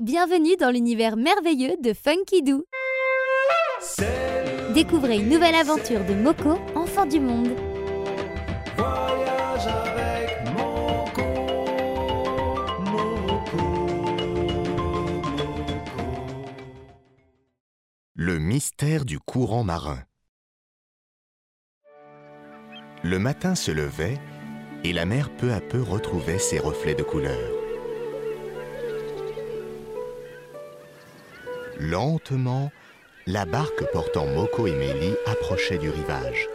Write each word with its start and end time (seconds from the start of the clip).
Bienvenue 0.00 0.56
dans 0.56 0.72
l'univers 0.72 1.16
merveilleux 1.16 1.76
de 1.80 1.92
Funky 1.92 2.42
Doo. 2.42 2.64
Découvrez 4.74 5.18
une 5.18 5.28
nouvelle 5.28 5.54
aventure 5.54 6.04
de 6.04 6.14
Moko, 6.14 6.58
enfant 6.74 7.06
du 7.06 7.20
monde. 7.20 7.54
Voyage 8.76 9.68
avec 9.68 10.52
Moko, 10.52 11.22
Moko, 12.80 13.56
Moko. 15.46 15.96
Le 18.16 18.40
mystère 18.40 19.04
du 19.04 19.20
courant 19.20 19.62
marin. 19.62 20.02
Le 23.04 23.20
matin 23.20 23.54
se 23.54 23.70
levait 23.70 24.18
et 24.82 24.92
la 24.92 25.04
mer 25.04 25.30
peu 25.36 25.52
à 25.52 25.60
peu 25.60 25.80
retrouvait 25.80 26.40
ses 26.40 26.58
reflets 26.58 26.96
de 26.96 27.04
couleur. 27.04 27.63
Lentement, 31.80 32.70
la 33.26 33.44
barque 33.44 33.84
portant 33.92 34.26
Moko 34.26 34.66
et 34.66 34.72
Mélie 34.72 35.14
approchait 35.26 35.78
du 35.78 35.90
rivage. 35.90 36.48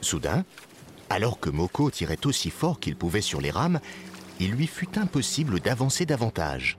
Soudain, 0.00 0.44
alors 1.10 1.40
que 1.40 1.50
Moko 1.50 1.90
tirait 1.90 2.26
aussi 2.26 2.50
fort 2.50 2.80
qu'il 2.80 2.96
pouvait 2.96 3.20
sur 3.20 3.40
les 3.40 3.50
rames, 3.50 3.80
il 4.40 4.52
lui 4.52 4.66
fut 4.66 4.98
impossible 4.98 5.60
d'avancer 5.60 6.06
davantage. 6.06 6.78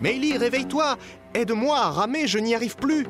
Mélie, 0.00 0.36
réveille-toi 0.36 0.96
Aide-moi 1.34 1.76
à 1.76 1.90
ramer, 1.90 2.26
je 2.26 2.38
n'y 2.38 2.54
arrive 2.54 2.76
plus 2.76 3.06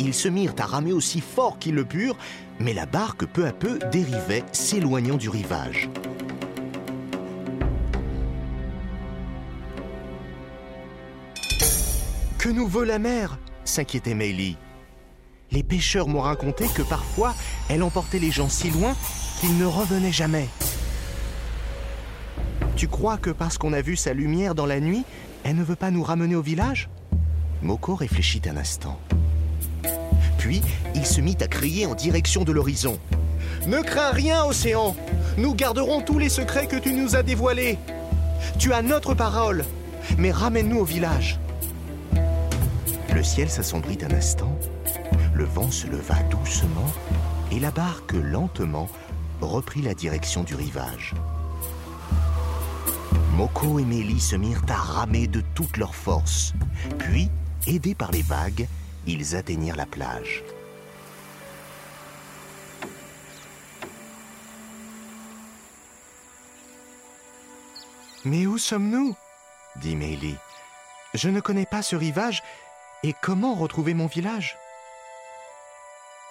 Ils 0.00 0.14
se 0.14 0.28
mirent 0.28 0.54
à 0.58 0.66
ramer 0.66 0.92
aussi 0.92 1.20
fort 1.20 1.58
qu'ils 1.58 1.74
le 1.74 1.84
purent, 1.84 2.16
mais 2.58 2.74
la 2.74 2.86
barque 2.86 3.26
peu 3.26 3.46
à 3.46 3.52
peu 3.52 3.78
dérivait, 3.90 4.44
s'éloignant 4.52 5.16
du 5.16 5.28
rivage. 5.28 5.88
Que 12.38 12.48
nous 12.48 12.66
veut 12.66 12.84
la 12.84 12.98
mer? 12.98 13.38
s'inquiétait 13.64 14.14
Mélie. 14.14 14.56
Les 15.52 15.62
pêcheurs 15.62 16.08
m'ont 16.08 16.20
raconté 16.20 16.66
que 16.74 16.82
parfois 16.82 17.34
elle 17.68 17.82
emportait 17.82 18.18
les 18.18 18.30
gens 18.30 18.48
si 18.48 18.70
loin 18.70 18.94
qu'ils 19.40 19.56
ne 19.58 19.66
revenaient 19.66 20.12
jamais. 20.12 20.48
Tu 22.76 22.88
crois 22.88 23.16
que 23.16 23.30
parce 23.30 23.56
qu'on 23.56 23.72
a 23.72 23.80
vu 23.80 23.96
sa 23.96 24.12
lumière 24.12 24.54
dans 24.54 24.66
la 24.66 24.80
nuit, 24.80 25.04
elle 25.44 25.56
ne 25.56 25.64
veut 25.64 25.76
pas 25.76 25.90
nous 25.90 26.02
ramener 26.02 26.34
au 26.34 26.42
village? 26.42 26.90
Moko 27.62 27.94
réfléchit 27.94 28.42
un 28.48 28.56
instant. 28.56 29.00
Puis 30.38 30.60
il 30.94 31.06
se 31.06 31.20
mit 31.20 31.36
à 31.40 31.46
crier 31.46 31.86
en 31.86 31.94
direction 31.94 32.44
de 32.44 32.52
l'horizon. 32.52 32.98
Ne 33.66 33.80
crains 33.80 34.10
rien, 34.10 34.44
océan 34.44 34.94
Nous 35.38 35.54
garderons 35.54 36.00
tous 36.00 36.18
les 36.18 36.28
secrets 36.28 36.66
que 36.66 36.76
tu 36.76 36.92
nous 36.92 37.16
as 37.16 37.22
dévoilés. 37.22 37.78
Tu 38.58 38.72
as 38.72 38.82
notre 38.82 39.14
parole, 39.14 39.64
mais 40.18 40.30
ramène-nous 40.30 40.78
au 40.78 40.84
village. 40.84 41.38
Le 43.14 43.22
ciel 43.22 43.48
s'assombrit 43.48 43.98
un 44.02 44.14
instant, 44.14 44.56
le 45.36 45.44
vent 45.44 45.70
se 45.70 45.86
leva 45.86 46.14
doucement 46.30 46.90
et 47.52 47.60
la 47.60 47.70
barque 47.70 48.12
lentement 48.12 48.88
reprit 49.42 49.82
la 49.82 49.92
direction 49.92 50.44
du 50.44 50.54
rivage. 50.54 51.12
Moko 53.34 53.78
et 53.78 53.84
Mélie 53.84 54.20
se 54.20 54.34
mirent 54.34 54.64
à 54.70 54.76
ramer 54.76 55.26
de 55.26 55.42
toute 55.54 55.76
leur 55.76 55.94
force. 55.94 56.54
Puis, 56.98 57.28
aidés 57.66 57.94
par 57.94 58.12
les 58.12 58.22
vagues, 58.22 58.66
ils 59.06 59.36
atteignirent 59.36 59.76
la 59.76 59.84
plage. 59.84 60.42
Mais 68.24 68.46
où 68.46 68.56
sommes-nous? 68.56 69.14
dit 69.82 69.96
Mélie. 69.96 70.36
Je 71.12 71.28
ne 71.28 71.40
connais 71.40 71.66
pas 71.66 71.82
ce 71.82 71.94
rivage 71.94 72.42
et 73.02 73.14
comment 73.22 73.54
retrouver 73.54 73.92
mon 73.92 74.06
village? 74.06 74.56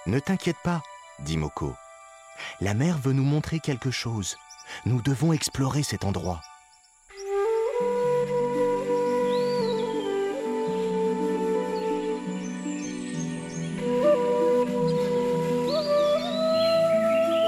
Ne 0.07 0.19
t'inquiète 0.19 0.57
pas, 0.63 0.83
dit 1.19 1.35
Moko. 1.35 1.73
La 2.61 2.75
mer 2.75 2.99
veut 2.99 3.13
nous 3.13 3.23
montrer 3.23 3.59
quelque 3.59 3.89
chose. 3.89 4.37
Nous 4.85 5.01
devons 5.01 5.33
explorer 5.33 5.81
cet 5.81 6.05
endroit. 6.05 6.41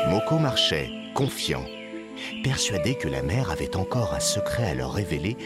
Moko 0.10 0.40
marchait, 0.40 0.90
confiant, 1.14 1.64
persuadé 2.44 2.96
que 2.96 3.08
la 3.08 3.22
mer 3.22 3.52
avait 3.52 3.76
encore 3.76 4.16
un 4.16 4.20
secret 4.20 4.72
à 4.72 4.74
leur 4.74 4.94
révéler 4.94 5.38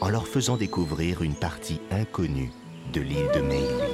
en 0.00 0.08
leur 0.08 0.26
faisant 0.26 0.56
découvrir 0.56 1.20
une 1.20 1.34
partie 1.34 1.82
inconnue 1.90 2.52
de 2.94 3.02
l'île 3.02 3.30
de 3.34 3.40
Meili. 3.40 3.93